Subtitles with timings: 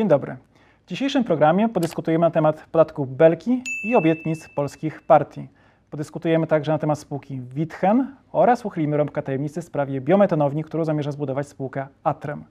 [0.00, 0.36] Dzień dobry.
[0.86, 5.48] W dzisiejszym programie podyskutujemy na temat podatku Belki i obietnic polskich partii.
[5.90, 11.12] Podyskutujemy także na temat spółki Witchen oraz uchylimy rąbka tajemnicy w sprawie biometanowni, którą zamierza
[11.12, 12.44] zbudować spółka Atrem.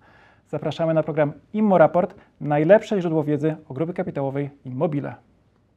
[0.47, 5.15] Zapraszamy na program Immo Raport, najlepsze źródło wiedzy o grupie kapitałowej Immobile.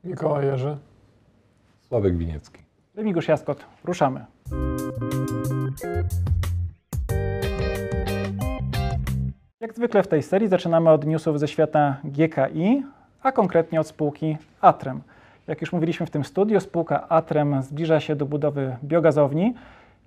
[0.04, 0.76] Mikołaj Jerzy.
[1.80, 2.62] Sławek Winiecki.
[2.94, 4.24] Remigiusz Jaskot, ruszamy.
[9.62, 12.82] Jak zwykle w tej serii zaczynamy od newsów ze świata GKI,
[13.22, 15.00] a konkretnie od spółki Atrem.
[15.46, 19.54] Jak już mówiliśmy w tym studiu, spółka Atrem zbliża się do budowy biogazowni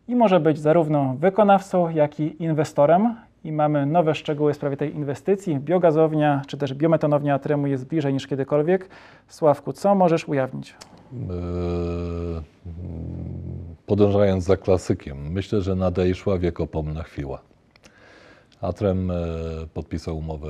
[0.07, 3.15] i może być zarówno wykonawcą, jak i inwestorem.
[3.43, 5.59] I mamy nowe szczegóły w sprawie tej inwestycji.
[5.59, 8.89] Biogazownia czy też biometanownia Atremu jest bliżej niż kiedykolwiek.
[9.27, 10.75] Sławku, co możesz ujawnić?
[11.13, 12.41] Eee,
[13.85, 17.54] podążając za klasykiem, myślę, że nadejszła wiekopomna chwila.
[18.61, 19.15] Atrem e,
[19.73, 20.49] podpisał umowę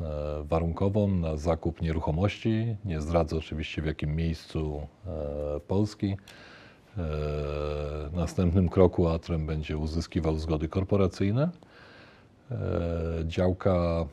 [0.00, 0.04] e,
[0.44, 2.76] warunkową na zakup nieruchomości.
[2.84, 6.16] Nie zdradzę oczywiście w jakim miejscu e, Polski.
[6.96, 11.50] W następnym kroku Atrem będzie uzyskiwał zgody korporacyjne.
[13.24, 14.06] Działka,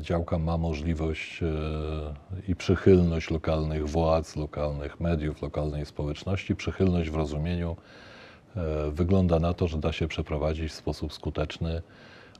[0.00, 1.40] działka ma możliwość
[2.48, 6.56] i przychylność lokalnych władz, lokalnych mediów, lokalnej społeczności.
[6.56, 7.76] Przychylność w rozumieniu
[8.92, 11.82] wygląda na to, że da się przeprowadzić w sposób skuteczny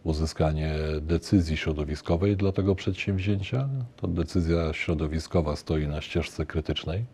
[0.05, 3.69] uzyskanie decyzji środowiskowej dla tego przedsięwzięcia.
[3.97, 7.05] To decyzja środowiskowa stoi na ścieżce krytycznej.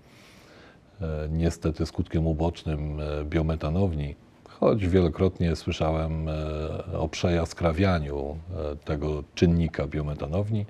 [1.02, 4.14] E, niestety skutkiem ubocznym e, biometanowni,
[4.48, 6.32] choć wielokrotnie słyszałem e,
[6.98, 8.38] o przejaskrawianiu
[8.84, 10.66] tego czynnika biometanowni,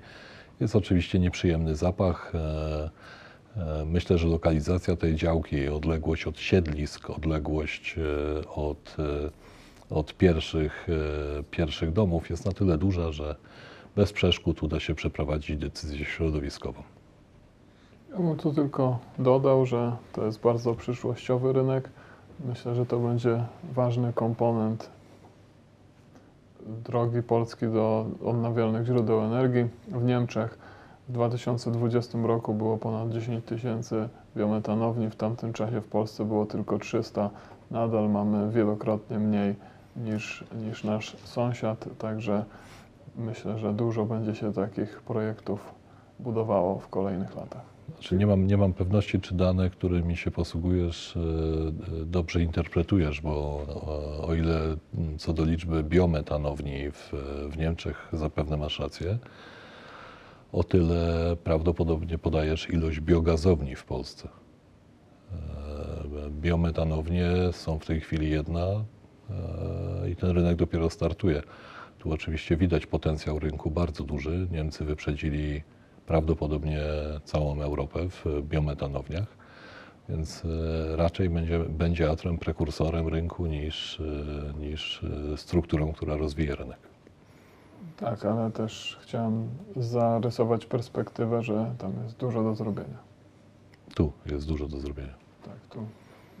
[0.59, 2.33] jest oczywiście nieprzyjemny zapach.
[3.85, 7.95] Myślę, że lokalizacja tej działki, odległość od siedlisk, odległość
[8.55, 8.97] od
[9.91, 10.87] od pierwszych,
[11.39, 13.35] e, pierwszych domów jest na tyle duża, że
[13.95, 16.83] bez przeszkód uda się przeprowadzić decyzję środowiskową.
[18.11, 21.89] Ja bym tu tylko dodał, że to jest bardzo przyszłościowy rynek.
[22.45, 23.43] Myślę, że to będzie
[23.73, 24.89] ważny komponent
[26.65, 29.67] drogi Polski do odnawialnych źródeł energii.
[29.87, 30.57] W Niemczech
[31.09, 36.79] w 2020 roku było ponad 10 tysięcy biometanowni, w tamtym czasie w Polsce było tylko
[36.79, 37.29] 300.
[37.71, 39.55] Nadal mamy wielokrotnie mniej
[39.95, 42.45] niż, niż nasz sąsiad, także
[43.15, 45.73] myślę, że dużo będzie się takich projektów
[46.19, 47.71] budowało w kolejnych latach.
[47.93, 53.65] Znaczy nie, mam, nie mam pewności, czy dane, którymi się posługujesz, e, dobrze interpretujesz, bo
[54.21, 54.59] e, o ile
[55.17, 57.11] co do liczby biometanowni w,
[57.49, 59.17] w Niemczech zapewne masz rację,
[60.51, 64.27] o tyle prawdopodobnie podajesz ilość biogazowni w Polsce.
[65.31, 69.00] E, biometanownie są w tej chwili jedna, E,
[70.11, 71.41] i ten rynek dopiero startuje.
[71.99, 74.47] Tu oczywiście widać potencjał rynku bardzo duży.
[74.51, 75.61] Niemcy wyprzedzili
[76.05, 76.79] prawdopodobnie
[77.23, 79.27] całą Europę w biometanowniach,
[80.09, 85.05] więc e, raczej będzie, będzie atrem prekursorem rynku niż, e, niż
[85.35, 86.79] strukturą, która rozwija rynek.
[87.97, 92.97] Tak, ale też chciałem zarysować perspektywę, że tam jest dużo do zrobienia.
[93.95, 95.13] Tu jest dużo do zrobienia.
[95.45, 95.85] Tak, tu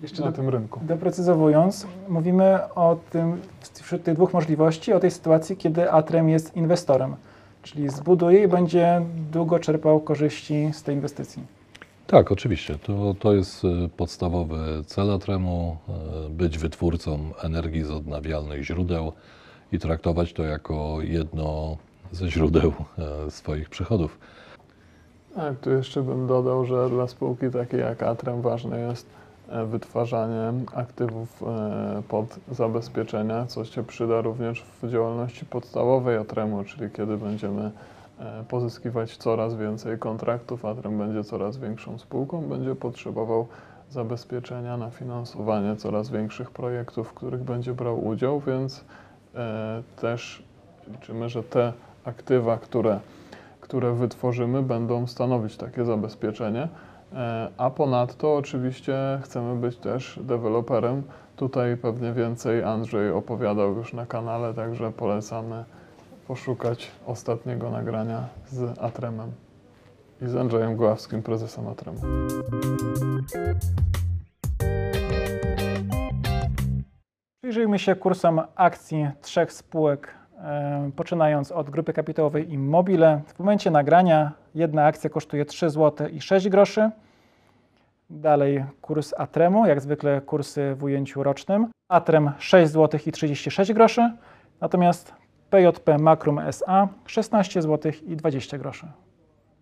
[0.01, 0.79] jeszcze na do, tym rynku.
[0.83, 3.41] Doprecyzowując, mówimy o tym,
[3.73, 7.15] wśród tych dwóch możliwości, o tej sytuacji, kiedy Atrem jest inwestorem,
[7.63, 9.01] czyli zbuduje i będzie
[9.31, 11.43] długo czerpał korzyści z tej inwestycji.
[12.07, 12.77] Tak, oczywiście.
[12.77, 19.11] To, to jest e, podstawowy cel Atremu, e, być wytwórcą energii z odnawialnych źródeł
[19.71, 21.77] i traktować to jako jedno
[22.11, 22.73] ze źródeł
[23.27, 24.19] e, swoich przychodów.
[25.35, 29.20] Tak, tu jeszcze bym dodał, że dla spółki takiej jak Atrem ważne jest
[29.65, 37.17] wytwarzanie aktywów e, pod zabezpieczenia, co się przyda również w działalności podstawowej Atremu, czyli kiedy
[37.17, 37.71] będziemy
[38.19, 43.47] e, pozyskiwać coraz więcej kontraktów, Atrem będzie coraz większą spółką, będzie potrzebował
[43.89, 48.85] zabezpieczenia na finansowanie coraz większych projektów, w których będzie brał udział, więc
[49.95, 50.43] też
[50.91, 51.73] liczymy, że te
[52.05, 52.99] aktywa, które,
[53.61, 56.67] które wytworzymy, będą stanowić takie zabezpieczenie.
[57.15, 61.03] E, a ponadto oczywiście chcemy być też deweloperem.
[61.35, 65.63] Tutaj pewnie więcej Andrzej opowiadał już na kanale, także polecamy
[66.27, 69.31] poszukać ostatniego nagrania z Atremem
[70.21, 71.99] i z Andrzejem Gławskim, prezesem Atremu.
[77.41, 83.21] Przyjrzyjmy się kursom akcji trzech spółek, e, poczynając od grupy kapitałowej Immobile.
[83.27, 86.89] W momencie nagrania jedna akcja kosztuje 3 zł i 6 groszy.
[88.09, 91.67] Dalej kurs Atremu, jak zwykle kursy w ujęciu rocznym.
[91.89, 94.11] Atrem 6 zł i 36 groszy.
[94.61, 95.13] Natomiast
[95.49, 98.87] PJP Makrum SA 16 zł i 20 groszy.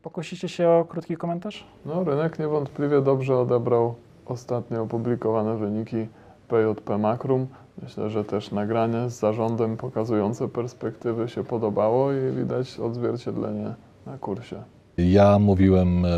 [0.01, 1.67] Pokusicie się o krótki komentarz?
[1.85, 3.95] No, rynek niewątpliwie dobrze odebrał
[4.25, 6.07] ostatnio opublikowane wyniki
[6.47, 7.47] PJP Makrum.
[7.81, 13.73] Myślę, że też nagranie z zarządem pokazujące perspektywy się podobało i widać odzwierciedlenie
[14.05, 14.63] na kursie.
[15.07, 16.09] Ja mówiłem e,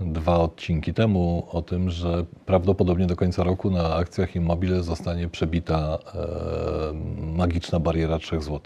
[0.00, 5.98] dwa odcinki temu o tym, że prawdopodobnie do końca roku na akcjach Immobile zostanie przebita
[6.14, 6.92] e,
[7.36, 8.60] magiczna bariera 3 zł.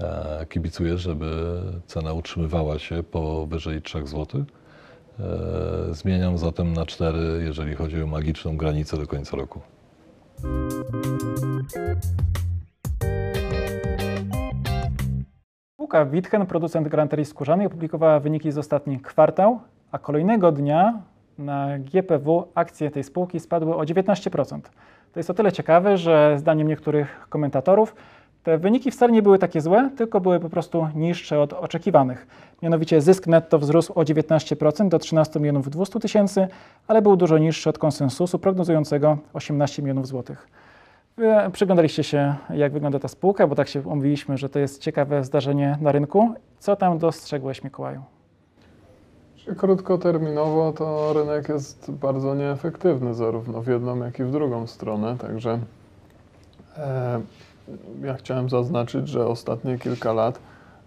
[0.00, 4.44] E, kibicuję, żeby cena utrzymywała się powyżej 3 zł.
[5.90, 9.60] Zmieniam zatem na 4, jeżeli chodzi o magiczną granicę do końca roku.
[15.92, 19.60] Spółka Witchen, producent granterii skórzanej, opublikowała wyniki z ostatni kwartał,
[19.90, 21.00] a kolejnego dnia
[21.38, 24.60] na GPW akcje tej spółki spadły o 19%.
[25.12, 27.94] To jest o tyle ciekawe, że zdaniem niektórych komentatorów
[28.42, 32.26] te wyniki wcale nie były takie złe, tylko były po prostu niższe od oczekiwanych.
[32.62, 36.48] Mianowicie zysk netto wzrósł o 19% do 13 milionów 200 tysięcy,
[36.88, 40.48] ale był dużo niższy od konsensusu prognozującego 18 milionów złotych.
[41.52, 45.78] Przyglądaliście się, jak wygląda ta spółka, bo tak się umówiliśmy, że to jest ciekawe zdarzenie
[45.80, 46.34] na rynku.
[46.58, 48.02] Co tam dostrzegłeś, Mikołaju?
[49.56, 55.16] Krótkoterminowo to rynek jest bardzo nieefektywny, zarówno w jedną, jak i w drugą stronę.
[55.18, 55.58] Także
[56.76, 57.20] e,
[58.02, 60.38] ja chciałem zaznaczyć, że ostatnie kilka lat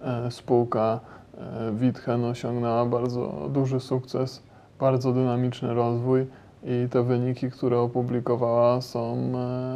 [0.02, 1.00] e, spółka
[1.38, 4.44] e, Witchen osiągnęła bardzo duży sukces,
[4.80, 6.26] bardzo dynamiczny rozwój
[6.66, 9.32] i te wyniki, które opublikowała, są,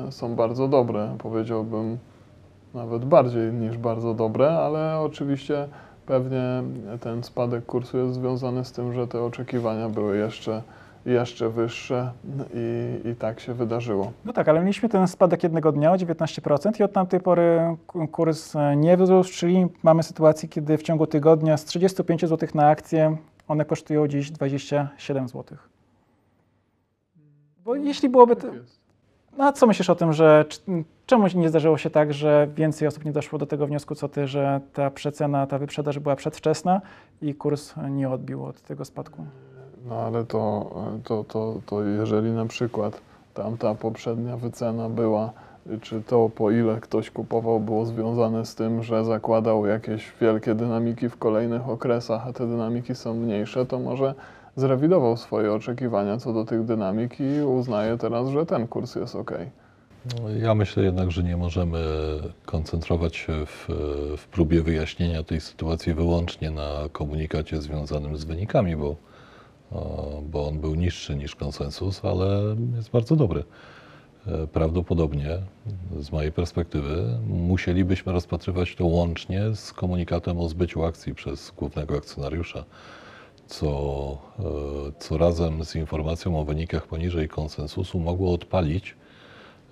[0.08, 1.16] e, są bardzo dobre.
[1.18, 1.98] Powiedziałbym
[2.74, 5.68] nawet bardziej niż bardzo dobre, ale oczywiście
[6.06, 6.64] pewnie
[7.02, 10.62] ten spadek kursu jest związany z tym, że te oczekiwania były jeszcze,
[11.06, 12.12] jeszcze wyższe
[12.54, 14.12] i, i tak się wydarzyło.
[14.26, 17.76] No tak, ale mieliśmy ten spadek jednego dnia o 19% i od tamtej pory
[18.12, 22.68] kurs e, nie wzrósł, czyli mamy sytuację, kiedy w ciągu tygodnia z 35 zł na
[22.68, 25.58] akcję one kosztują dziś 27 zł.
[27.70, 28.36] Bo jeśli byłoby...
[28.36, 28.54] To, Tak
[29.38, 30.46] no a co myślisz o tym, że
[31.06, 34.28] czemu nie zdarzyło się tak, że więcej osób nie doszło do tego wniosku, co ty,
[34.28, 36.82] że ta przecena, ta wyprzedaż była przedwczesna
[37.22, 39.26] i kurs nie odbił od tego spadku?
[39.90, 40.72] No ale to,
[41.04, 43.02] to, to, to jeżeli na przykład
[43.34, 45.32] tamta poprzednia wycena była,
[45.82, 51.10] czy to po ile ktoś kupował było związane z tym, że zakładał jakieś wielkie dynamiki
[51.10, 54.16] w kolejnych okresach, a te dynamiki są mniejsze, to może
[54.60, 59.32] zrewidował swoje oczekiwania co do tych dynamik i uznaje teraz, że ten kurs jest ok.
[60.06, 61.80] No, Ja myślę jednak, że nie możemy
[62.46, 63.66] koncentrować się w,
[64.18, 68.96] w próbie wyjaśnienia tej sytuacji wyłącznie na komunikacie związanym z wynikami, bo,
[70.24, 73.44] bo on był niższy niż konsensus, ale jest bardzo dobry.
[74.28, 75.38] E, Prawdopodobnie,
[76.00, 82.64] z mojej perspektywy, musielibyśmy rozpatrywać to łącznie z komunikatem o zbyciu akcji przez głównego akcjonariusza,
[83.50, 84.44] co, e,
[85.00, 88.96] co razem z informacją o wynikach poniżej konsensusu mogło odpalić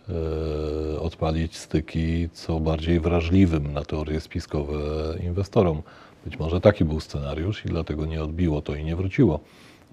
[0.09, 4.79] e, odpalić styki co bardziej wrażliwym na teorie spiskowe
[5.23, 5.81] inwestorom.
[6.25, 9.39] Być może taki był scenariusz i dlatego nie odbiło to i nie wróciło,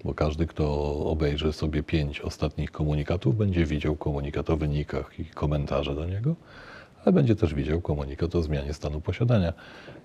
[0.03, 5.95] bo każdy, kto obejrzy sobie pięć ostatnich komunikatów, będzie widział komunikat o wynikach i komentarze
[5.95, 6.35] do niego,
[7.05, 9.53] ale będzie też widział komunikat o zmianie stanu posiadania.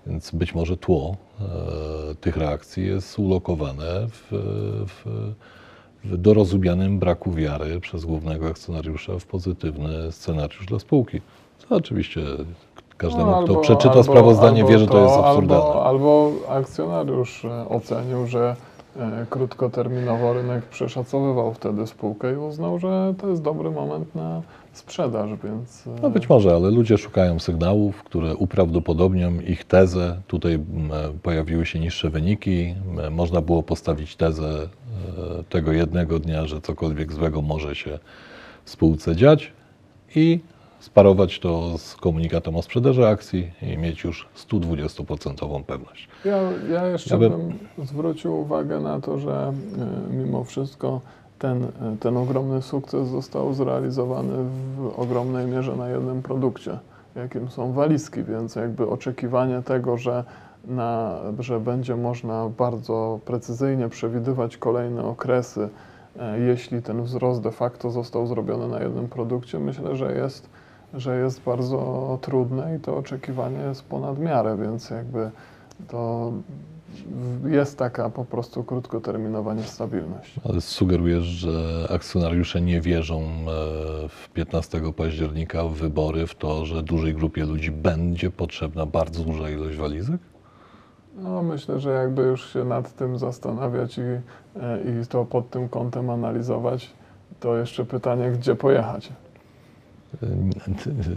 [0.07, 1.45] Więc być może tło e,
[2.15, 4.27] tych reakcji jest ulokowane w,
[4.87, 5.05] w,
[6.03, 11.21] w dorozumianym braku wiary przez głównego akcjonariusza w pozytywny scenariusz dla spółki.
[11.57, 12.21] Co oczywiście
[12.97, 15.63] każdemu, No, kto albo- przeczyta albo- sprawozdanie, albo wie, że to jest absurdalne.
[15.65, 18.55] Albo, albo akcjonariusz e, ocenił, że
[19.29, 24.41] krótkoterminowo rynek przeszacowywał wtedy spółkę i uznał, że to jest dobry moment na
[24.73, 25.87] sprzedaż, więc...
[25.87, 30.21] e, No być może, ale ludzie szukają sygnałów, które uprawdopodobnią ich tezę.
[30.27, 30.61] Tutaj m,
[31.23, 32.75] pojawiły się niższe wyniki.
[33.11, 34.67] Można było postawić tezę
[35.39, 37.99] e, tego jednego dnia, że cokolwiek złego może się
[38.65, 39.51] spółce dziać
[40.15, 40.39] i
[40.81, 46.07] sparować to z komunikatem o sprzedaży akcji i mieć już 120% pewność.
[46.25, 46.37] Ja,
[46.71, 47.31] ja jeszcze Ja bym...
[47.31, 49.53] bym- zwrócił uwagę na to, że
[50.11, 51.01] e, mimo wszystko
[51.39, 51.69] ten, e,
[51.99, 54.33] ten ogromny sukces został zrealizowany
[54.77, 56.79] w ogromnej mierze na jednym produkcie,
[57.15, 60.23] jakim są walizki, więc jakby oczekiwanie tego, że,
[60.65, 65.69] na, że będzie można bardzo precyzyjnie przewidywać kolejne okresy,
[66.19, 70.49] e, jeśli ten wzrost de facto został zrobiony na jednym produkcie, myślę, że jest,
[70.93, 75.31] że jest bardzo trudne i to oczekiwanie jest ponad miarę, więc jakby
[75.87, 76.31] to
[77.45, 80.35] jest taka po prostu krótkoterminowa niestabilność.
[80.49, 83.45] Ale sugerujesz, że akcjonariusze nie wierzą e,
[84.09, 89.49] w 15 października w wybory w to, że dużej grupie ludzi będzie potrzebna bardzo duża
[89.49, 90.21] ilość walizek?
[91.15, 94.21] No, myślę, że jakby już się nad tym zastanawiać i, e,
[95.03, 96.89] i to pod tym kątem analizować,
[97.39, 99.09] to jeszcze pytanie, gdzie pojechać.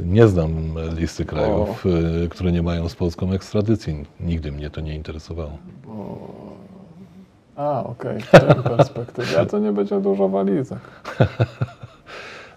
[0.05, 2.29] Nie znam listy krajów, o.
[2.31, 4.05] które nie mają z Polską ekstradycji.
[4.21, 5.59] Nigdy mnie to nie interesowało.
[5.89, 6.55] O.
[7.57, 8.41] A, okej, okay.
[8.41, 9.41] w tej perspektywie.
[9.41, 10.79] A to nie będzie dużo walizek.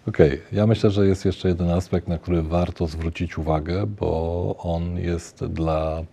[0.07, 0.41] Okej, okay.
[0.51, 5.45] ja myślę, że jest jeszcze jeden aspekt, na który warto zwrócić uwagę, bo on jest
[5.45, 6.03] dla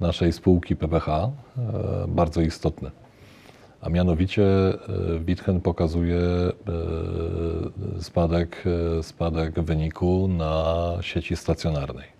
[0.00, 1.30] naszej spółki PPH e,
[2.08, 2.90] bardzo istotny.
[3.84, 4.74] A mianowicie e,
[5.20, 6.52] Witchen pokazuje e,
[8.02, 8.64] spadek,
[9.02, 10.62] spadek wyniku na
[11.00, 12.14] sieci stacjonarnej.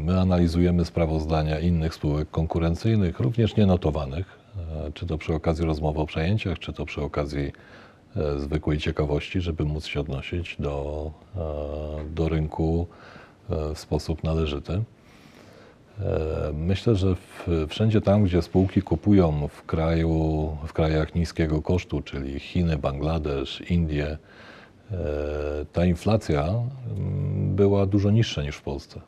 [0.00, 4.38] My analizujemy sprawozdania innych spółek konkurencyjnych, również nienotowanych,
[4.94, 7.52] czy to przy okazji rozmowy o przejęciach, czy to przy okazji
[8.38, 11.10] zwykłej ciekawości, żeby móc się odnosić do,
[12.14, 12.86] do rynku
[13.48, 14.82] w sposób należyty.
[16.00, 22.02] E, myślę, że w, wszędzie tam, gdzie spółki kupują w, kraju, w krajach niskiego kosztu,
[22.02, 24.96] czyli Chiny, Bangladesz, Indie, e,
[25.72, 29.00] ta inflacja mm, była dużo niższa niż w Polsce.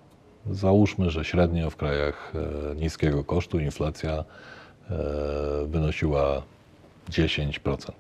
[0.50, 4.24] Załóżmy, że średnio w krajach e, niskiego kosztu inflacja
[5.66, 6.42] wynosiła
[7.10, 7.90] 10%.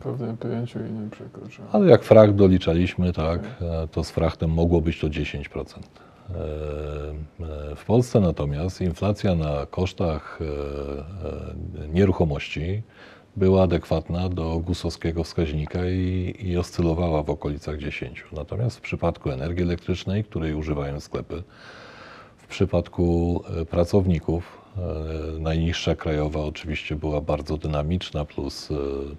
[0.00, 1.68] Pewnie pięciu i nie przekroczyła.
[1.72, 3.40] Ale jak fracht doliczaliśmy, tak,
[3.92, 5.64] to z frachtem mogło być to 10%.
[6.30, 6.34] E,
[7.72, 12.82] e, w Polsce natomiast inflacja na kosztach e, nieruchomości
[13.36, 18.24] była adekwatna do gusowskiego wskaźnika i, i oscylowała w okolicach 10.
[18.32, 21.42] Natomiast w przypadku energii elektrycznej, której używają sklepy,
[22.36, 24.58] w przypadku pracowników
[25.40, 28.68] najniższa krajowa oczywiście była bardzo dynamiczna, plus,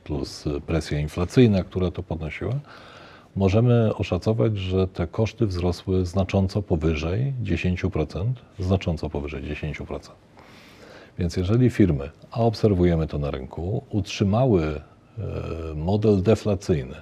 [0.03, 2.53] plus presja inflacyjna, która to podnosiła
[3.39, 9.99] możemy oszacować, że te koszty wzrosły znacząco powyżej 10%, znacząco powyżej 10%.
[11.19, 14.81] Więc jeżeli firmy, a obserwujemy to na rynku, utrzymały e,
[15.75, 16.95] model deflacyjny,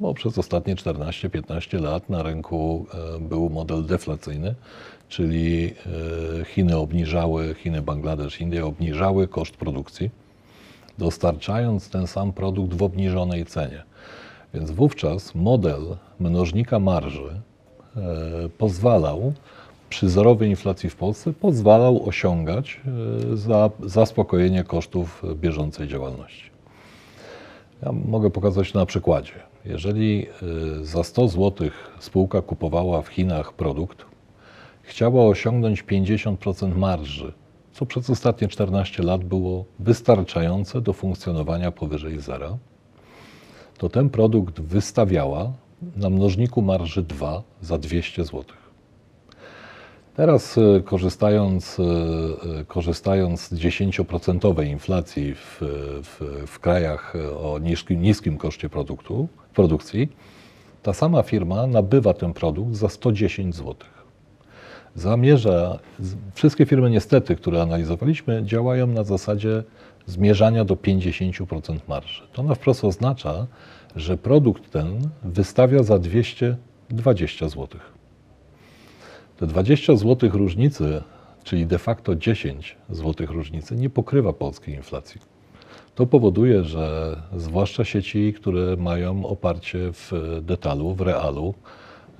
[0.00, 2.86] bo przez ostatnie 14-15 lat na rynku
[3.16, 4.54] e, był model deflacyjny,
[5.08, 5.74] czyli
[6.40, 10.10] e, Chiny obniżały, Chiny, Bangladesz, Indie obniżały koszt produkcji,
[10.98, 13.82] dostarczając ten sam produkt w obniżonej cenie.
[14.54, 17.40] Więc wówczas model mnożnika marży
[17.96, 18.00] e,
[18.58, 19.32] pozwalał
[19.88, 22.80] przy zerowej inflacji w Polsce pozwalał osiągać
[23.32, 26.50] e, za, zaspokojenie kosztów bieżącej działalności.
[27.82, 29.32] Ja mogę pokazać na przykładzie.
[29.64, 30.26] Jeżeli
[30.80, 31.68] e, za 100 zł
[31.98, 34.04] spółka kupowała w Chinach produkt,
[34.82, 37.32] chciała osiągnąć 50% marży,
[37.72, 42.58] co przez ostatnie 14 lat było wystarczające do funkcjonowania powyżej zera,
[43.82, 45.52] to ten produkt wystawiała
[45.96, 48.44] na mnożniku marży 2 za 200 zł.
[50.16, 51.82] Teraz e, korzystając, e,
[52.60, 55.58] e, korzystając z 10% inflacji w,
[56.02, 60.08] w, w, krajach o niskim, niskim koszcie produktu, produkcji,
[60.82, 63.74] ta sama firma nabywa ten produkt za 110 zł.
[64.94, 65.78] Zamierza,
[66.34, 69.62] wszystkie firmy niestety, które analizowaliśmy, działają na zasadzie
[70.06, 72.22] zmierzania do 50% marży.
[72.32, 73.46] To na wprost oznacza,
[73.96, 77.68] że produkt ten wystawia za 220 zł.
[79.36, 81.02] Te 20 zł różnicy,
[81.44, 85.20] czyli de facto 10 zł różnicy, nie pokrywa polskiej inflacji.
[85.94, 91.54] To powoduje, że zwłaszcza sieci, które mają oparcie w detalu, w realu,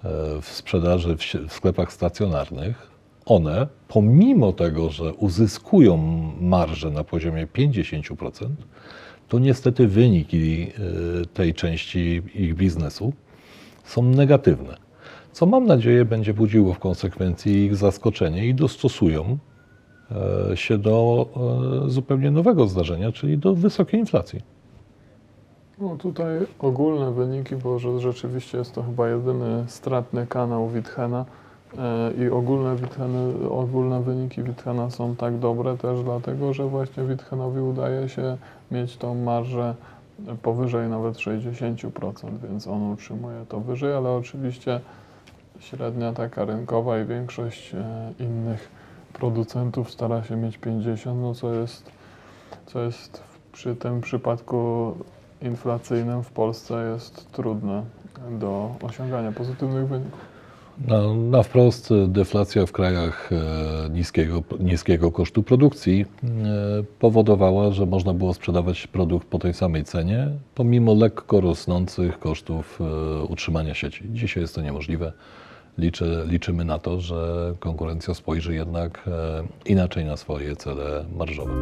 [0.04, 0.08] e,
[0.40, 1.16] w sprzedaży
[1.48, 2.91] w sklepach stacjonarnych,
[3.26, 5.96] one, pomimo tego, że uzyskują
[6.40, 8.46] marżę na poziomie 50%,
[9.28, 13.12] to niestety wyniki e, tej części ich biznesu
[13.84, 14.76] są negatywne.
[15.32, 19.38] Co mam nadzieję będzie budziło w konsekwencji ich zaskoczenie i dostosują
[20.50, 21.26] e, się do
[21.86, 24.40] e, zupełnie nowego zdarzenia, czyli do wysokiej inflacji.
[25.78, 31.24] No tutaj ogólne wyniki, bo że rzeczywiście jest to chyba jedyny stratny kanał Witchena
[32.18, 38.08] i ogólne, Witcheny, ogólne wyniki Witchena są tak dobre też dlatego, że właśnie Witchenowi udaje
[38.08, 38.36] się
[38.70, 39.74] mieć tą marżę
[40.42, 42.12] powyżej nawet 60%,
[42.48, 44.80] więc on utrzymuje to wyżej, ale oczywiście
[45.60, 48.68] średnia taka rynkowa i większość e, innych
[49.12, 51.90] producentów stara się mieć 50, no co jest,
[52.66, 54.92] co jest przy tym przypadku
[55.42, 57.82] inflacyjnym w Polsce jest trudne
[58.30, 60.31] do osiągania pozytywnych wyników.
[60.78, 66.26] Na, na wprost deflacja w krajach e, niskiego, niskiego kosztu produkcji e,
[66.98, 73.22] powodowała, że można było sprzedawać produkt po tej samej cenie, pomimo lekko rosnących kosztów e,
[73.22, 74.04] utrzymania sieci.
[74.12, 75.12] Dzisiaj jest to niemożliwe.
[75.78, 79.08] Liczy, liczymy na to, że konkurencja spojrzy jednak
[79.66, 81.52] inaczej na swoje cele marżowe.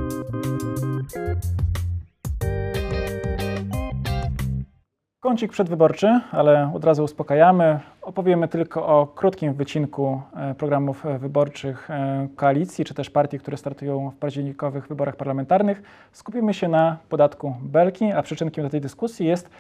[5.21, 7.81] Kącik przedwyborczy, ale od razu uspokajamy.
[8.03, 13.57] Opowiemy tylko o krótkim wycinku e, programów e, wyborczych e, koalicji, czy też partii, które
[13.57, 15.83] startują w październikowych wyborach parlamentarnych.
[16.13, 19.51] Skupimy się na podatku Belki, a przyczynkiem do tej dyskusji jest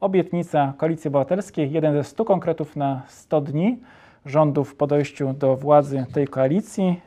[0.00, 3.78] obietnica Koalicji Obywatelskiej, jeden ze 100 konkretów na 100 dni
[4.26, 7.00] rządów po dojściu do władzy tej koalicji.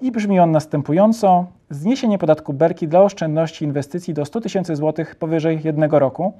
[0.00, 1.46] I brzmi on następująco.
[1.74, 6.32] Zniesienie podatku Berki dla oszczędności inwestycji do 100 tysięcy złotych powyżej jednego roku.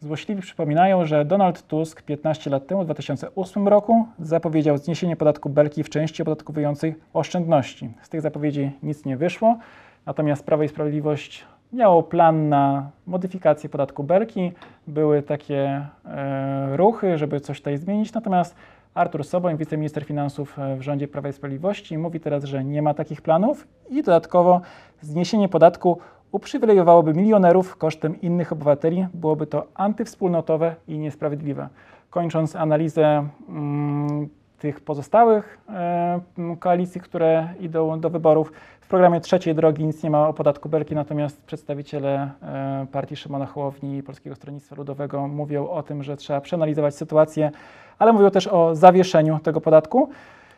[0.00, 5.82] Złośliwi przypominają, że Donald Tusk 15 lat temu, w 2008 roku, zapowiedział zniesienie podatku Belki
[5.82, 7.90] w części opodatkowującej oszczędności.
[8.02, 9.58] Z tych zapowiedzi nic nie wyszło,
[10.06, 14.52] natomiast Prawo i Sprawiedliwość miało plan na modyfikację podatku Belki.
[14.86, 18.54] Były takie e, ruchy, żeby coś tutaj zmienić, natomiast
[18.94, 22.94] Artur Soboń, wiceminister finansów e, w rządzie Prawa i Sprawiedliwości, mówi teraz, że nie ma
[22.94, 24.60] takich planów i dodatkowo
[25.00, 25.98] zniesienie podatku
[26.32, 29.06] uprzywilejowałoby milionerów kosztem innych obywateli.
[29.14, 31.68] Byłoby to antywspólnotowe i niesprawiedliwe.
[32.10, 34.28] Kończąc analizę mm,
[34.58, 36.20] tych pozostałych e,
[36.58, 38.52] koalicji, które idą do wyborów,
[38.90, 43.96] programie trzeciej drogi nic nie ma o podatku Belki, natomiast przedstawiciele e, partii Szymona Hołowni
[43.96, 47.50] i Polskiego Stronnictwa Ludowego mówią o tym, że trzeba przeanalizować sytuację,
[47.98, 50.08] ale mówią też o zawieszeniu tego podatku.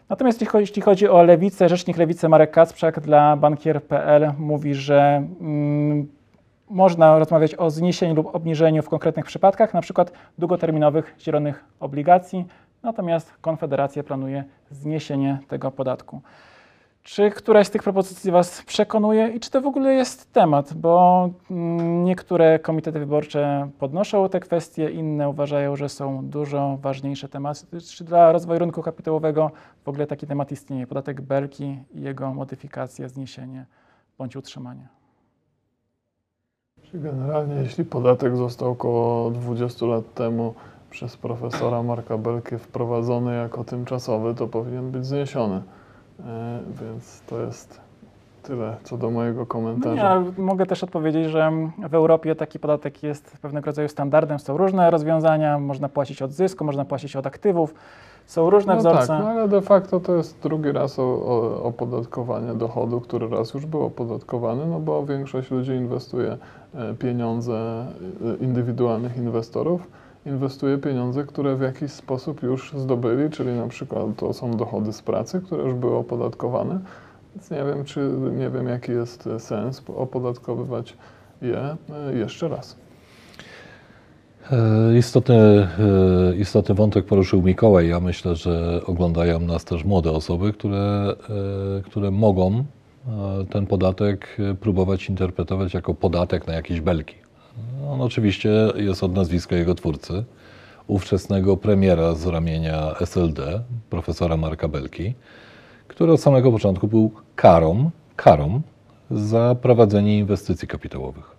[0.09, 6.09] Natomiast jeśli chodzi o lewicę, rzecznik lewicy Marek Kacprzak dla bankier.pl mówi, że mm,
[6.71, 12.45] można rozmawiać o zniesieniu lub obniżeniu w konkretnych przypadkach, przykład długoterminowych zielonych obligacji,
[12.83, 16.21] natomiast Konfederacja planuje zniesienie tego podatku.
[17.03, 20.75] Czy któraś z tych propozycji Was przekonuje i czy to w ogóle jest temat?
[20.75, 27.81] Bo mm, niektóre komitety wyborcze podnoszą te kwestie, inne uważają, że są dużo ważniejsze tematy.
[27.81, 29.51] Czy dla rozwoju rynku kapitałowego
[29.85, 30.87] w ogóle taki temat istnieje?
[30.87, 33.67] Podatek Belki i jego modyfikacja, zniesienie
[34.19, 34.89] bądź utrzymanie?
[36.95, 40.55] Generalnie, jeśli podatek został około 20 lat temu
[40.91, 45.63] przez profesora Marka Belkę wprowadzony jako tymczasowy, to powinien być zniesiony.
[46.21, 47.81] E, więc to jest
[48.43, 50.21] tyle co do mojego komentarza.
[50.21, 51.53] No mogę też odpowiedzieć, że
[51.89, 54.39] w Europie taki podatek jest pewnego rodzaju standardem.
[54.39, 57.75] Są różne rozwiązania, można płacić od zysku, można płacić od aktywów.
[58.27, 59.07] Są różne no wzorce.
[59.07, 63.55] Tak, no ale de facto to jest drugi raz o, o, opodatkowanie dochodu, który raz
[63.55, 66.37] już był opodatkowany, no bo większość ludzi inwestuje
[66.75, 67.87] e, pieniądze
[68.41, 69.89] e, indywidualnych inwestorów
[70.27, 75.03] inwestuje pieniądze, które w jakiś sposób już zdobyli, czyli na przykład to są dochody z
[75.03, 76.81] pracy, które już były opodatkowane.
[77.35, 80.97] Więc nie wiem, czy nie wiem, jaki jest sens opodatkowywać
[81.43, 81.77] je
[82.09, 82.77] e, jeszcze raz.
[84.53, 85.69] E, istotny, e,
[86.37, 87.89] istotny wątek poruszył Mikołaj.
[87.89, 91.15] Ja myślę, że oglądają nas też młode osoby, które,
[91.85, 92.65] które mogą
[93.51, 97.15] ten podatek próbować interpretować jako podatek na jakieś belki.
[97.91, 100.25] On oczywiście jest od nazwiska jego twórcy,
[100.87, 105.15] ówczesnego premiera z ramienia SLD, profesora Marka Belki,
[105.89, 108.61] który od samego początku był karą, karą
[109.11, 111.37] za prowadzenie inwestycji kapitałowych.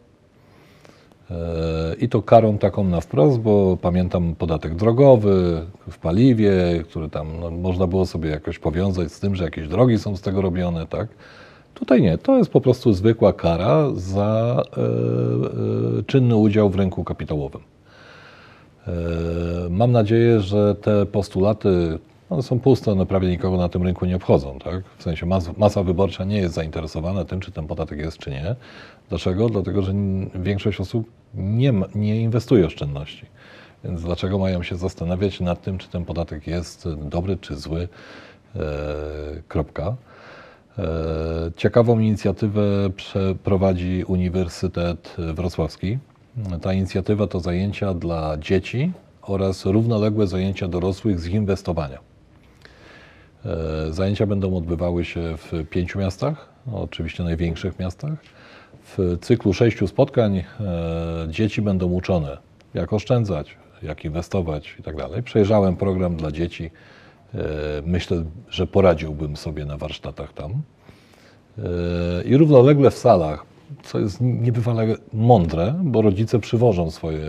[1.31, 6.53] E, I to karą taką na wprost, bo pamiętam podatek drogowy w paliwie,
[6.89, 10.21] który tam no, można było sobie jakoś powiązać z tym, że jakieś drogi są z
[10.21, 11.07] tego robione, tak?
[11.73, 14.81] Tutaj nie, to jest po prostu zwykła kara za e,
[15.99, 17.61] e, czynny udział w rynku kapitałowym.
[18.87, 18.91] E,
[19.69, 24.15] mam nadzieję, że te postulaty one są puste, one prawie nikogo na tym rynku nie
[24.15, 24.59] obchodzą.
[24.59, 24.83] Tak?
[24.97, 28.55] W sensie mas, masa wyborcza nie jest zainteresowana tym, czy ten podatek jest, czy nie.
[29.09, 29.49] Dlaczego?
[29.49, 29.93] Dlatego, że
[30.35, 33.25] większość osób nie, nie inwestuje oszczędności.
[33.83, 37.87] Więc dlaczego mają się zastanawiać nad tym, czy ten podatek jest dobry, czy zły?
[39.47, 39.95] Kropka.
[40.79, 45.97] E, ciekawą inicjatywę przeprowadzi Uniwersytet Wrocławski.
[46.61, 51.99] Ta inicjatywa to zajęcia dla dzieci oraz równoległe zajęcia dorosłych z inwestowania.
[53.45, 58.13] E, zajęcia będą odbywały się w pięciu miastach, oczywiście największych miastach.
[58.97, 60.43] W cyklu sześciu spotkań e,
[61.29, 62.37] dzieci będą uczone,
[62.73, 65.09] jak oszczędzać, jak inwestować itd.
[65.09, 66.71] Tak Przejrzałem program dla dzieci
[67.85, 70.51] myślę, że poradziłbym sobie na warsztatach tam.
[71.57, 71.63] E,
[72.23, 73.45] I równolegle w salach,
[73.83, 77.25] co jest niebywale mądre, bo rodzice przywożą swoje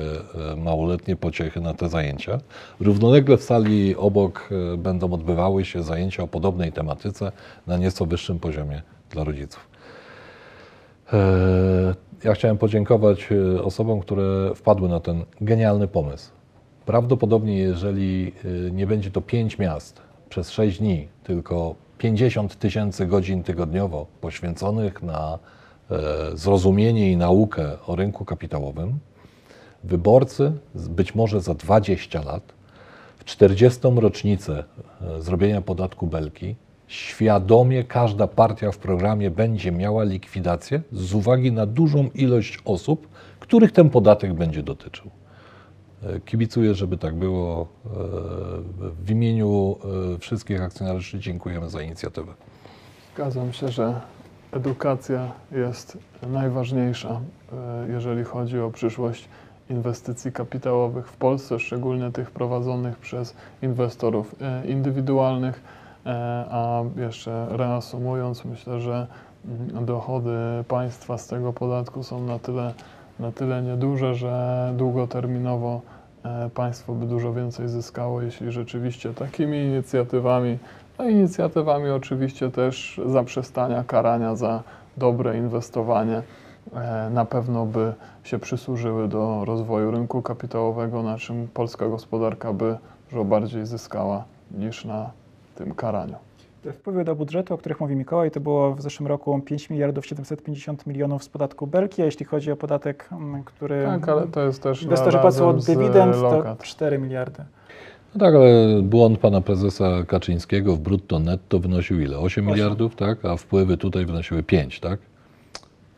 [0.52, 2.38] e, małoletnie pociechy na te zajęcia.
[2.80, 7.32] Równolegle w sali obok e, będą odbywały się zajęcia o podobnej tematyce
[7.66, 9.68] na nieco wyższym poziomie dla rodziców.
[11.12, 16.30] E, Ja chciałem podziękować e, osobom, które wpadły na ten genialny pomysł.
[16.86, 23.42] Prawdopodobnie, jeżeli e, nie będzie to pięć miast przez sześć dni, tylko 50 tysięcy godzin
[23.42, 25.38] tygodniowo poświęconych na
[25.90, 25.98] e,
[26.34, 28.98] zrozumienie i naukę o rynku kapitałowym,
[29.84, 32.52] wyborcy być może za 20 lat,
[33.18, 33.80] w 40.
[33.96, 34.64] rocznicę
[35.02, 36.54] e, zrobienia podatku Belki,
[36.86, 43.08] świadomie każda partia w programie będzie miała likwidację z uwagi na dużą ilość osób,
[43.40, 45.10] których ten podatek będzie dotyczył.
[46.02, 47.66] E, Kibicuję, żeby tak było.
[47.86, 47.88] E,
[49.04, 49.76] W imieniu
[50.14, 52.32] e, wszystkich akcjonariuszy dziękujemy za inicjatywę.
[53.14, 54.00] Zgadzam się, że
[54.52, 57.20] edukacja jest najważniejsza,
[57.88, 59.28] jeżeli chodzi o przyszłość
[59.70, 64.34] inwestycji kapitałowych w Polsce, szczególnie tych prowadzonych przez inwestorów
[64.68, 65.62] indywidualnych.
[66.50, 69.06] A jeszcze reasumując, myślę, że
[69.44, 70.30] mm, dochody
[70.68, 72.74] państwa z tego podatku są na tyle,
[73.18, 75.80] na tyle nieduże, że długoterminowo
[76.24, 80.58] e, państwo by dużo więcej zyskało, jeśli rzeczywiście takimi inicjatywami
[80.98, 84.62] no inicjatywami oczywiście też zaprzestania karania za
[84.96, 86.22] dobre inwestowanie
[86.74, 87.92] e, na pewno by
[88.24, 92.76] się przysłużyły do rozwoju rynku kapitałowego, na czym polska gospodarka by
[93.10, 95.10] dużo bardziej zyskała niż na
[95.54, 96.16] tym karaniu.
[96.72, 100.86] Wpływy do budżetu, o których mówi Mikołaj, to było w zeszłym roku 5 miliardów 750
[100.86, 104.62] milionów z podatku Belki, a jeśli chodzi o podatek, mm, który Tak, ale to jest
[104.62, 106.62] też inwestorzy płacą od dywidend, to lokat.
[106.62, 107.44] 4 miliardy.
[108.14, 112.18] No tak, ale błąd pana prezesa Kaczyńskiego w brutto netto wynosił ile?
[112.18, 112.46] 8 Osiem.
[112.46, 113.24] miliardów, tak?
[113.24, 115.00] A wpływy tutaj wynosiły 5, tak?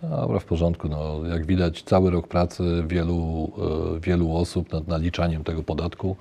[0.02, 0.88] Dobra, w porządku.
[0.88, 3.50] No, jak widać, cały rok pracy wielu,
[3.96, 6.16] e, wielu osób nad naliczaniem tego podatku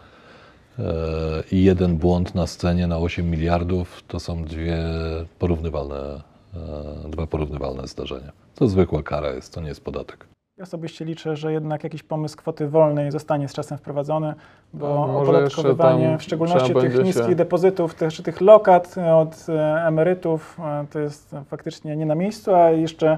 [1.51, 4.77] i jeden błąd na scenie na 8 miliardów to są dwie
[5.39, 6.21] porównywalne,
[7.05, 8.31] e, dwa porównywalne zdarzenia.
[8.55, 10.27] To zwykła kara jest, to nie jest podatek.
[10.57, 14.33] Ja osobiście liczę, że jednak jakiś pomysł kwoty wolnej zostanie z czasem wprowadzony,
[14.73, 19.45] bo No, opodatkowywanie w szczególności tych niskich się- depozytów, też, czy tych lokat e, od
[19.49, 23.17] e, emerytów, e, to jest faktycznie nie na miejscu, a jeszcze e,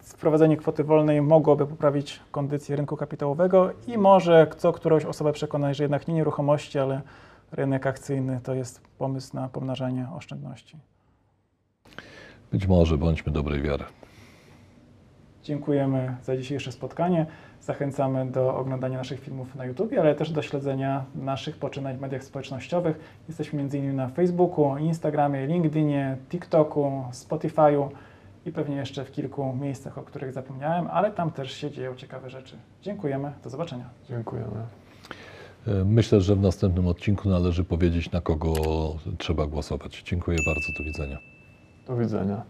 [0.00, 5.84] wprowadzenie kwoty wolnej mogłoby poprawić kondycję rynku kapitałowego i może co którąś osobę przekonać, że
[5.84, 7.00] jednak nie nieruchomości, ale
[7.52, 10.76] rynek akcyjny to jest pomysł na pomnażanie oszczędności.
[12.52, 13.84] Być może bądźmy dobrej wiary.
[15.42, 17.26] Dziękujemy za dzisiejsze spotkanie.
[17.60, 22.24] Zachęcamy do oglądania naszych filmów na YouTube, ale też do śledzenia naszych poczynań w mediach
[22.24, 23.22] społecznościowych.
[23.28, 23.96] Jesteśmy m.in.
[23.96, 27.88] na Facebooku, Instagramie, LinkedInie, TikToku, Spotify'u
[28.46, 32.30] i pewnie jeszcze w kilku miejscach, o których zapomniałem, ale tam też się dzieją ciekawe
[32.30, 32.56] rzeczy.
[32.82, 33.90] Dziękujemy, do zobaczenia.
[34.08, 34.66] Dziękujemy.
[35.66, 38.52] E, Myślę, że w następnym odcinku należy powiedzieć, na kogo
[39.18, 40.02] trzeba głosować.
[40.02, 41.18] Dziękuję bardzo, do widzenia.
[41.86, 42.42] Do widzenia.